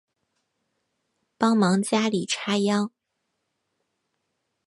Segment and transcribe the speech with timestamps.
[1.37, 2.89] 帮忙家里插秧